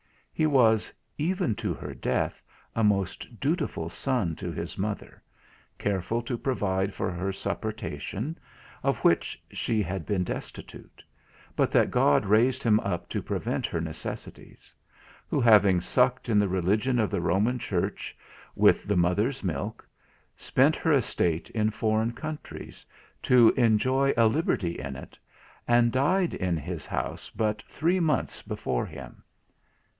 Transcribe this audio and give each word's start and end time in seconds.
He 0.33 0.47
was, 0.47 0.91
even 1.19 1.53
to 1.57 1.75
her 1.75 1.93
death, 1.93 2.41
a 2.75 2.83
most 2.83 3.39
dutiful 3.39 3.87
son 3.87 4.35
to 4.37 4.51
his 4.51 4.75
mother, 4.75 5.21
careful 5.77 6.23
to 6.23 6.39
provide 6.39 6.91
for 6.95 7.11
her 7.11 7.31
supportation, 7.31 8.35
of 8.81 8.97
which 9.03 9.39
she 9.51 9.83
had 9.83 10.03
been 10.07 10.23
destitute, 10.23 11.03
but 11.55 11.69
that 11.69 11.91
God 11.91 12.25
raised 12.25 12.63
him 12.63 12.79
up 12.79 13.09
to 13.09 13.21
prevent 13.21 13.67
her 13.67 13.79
necessities; 13.79 14.73
who 15.27 15.39
having 15.39 15.79
sucked 15.79 16.29
in 16.29 16.39
the 16.39 16.49
religion 16.49 16.97
of 16.97 17.11
the 17.11 17.21
Roman 17.21 17.59
Church 17.59 18.17
with 18.55 18.85
the 18.87 18.97
mother's 18.97 19.43
milk, 19.43 19.87
spent 20.35 20.75
her 20.75 20.93
estate 20.93 21.51
in 21.51 21.69
foreign 21.69 22.13
countries, 22.13 22.83
to 23.21 23.53
enjoy 23.55 24.11
a 24.17 24.25
liberty 24.25 24.79
in 24.79 24.95
it, 24.95 25.19
and 25.67 25.91
died 25.91 26.33
in 26.33 26.57
his 26.57 26.87
house 26.87 27.29
but 27.29 27.61
three 27.69 27.99
months 27.99 28.41
before 28.41 28.87
him. 28.87 29.23